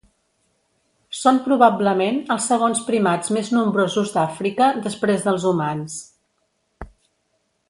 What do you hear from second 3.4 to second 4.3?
nombrosos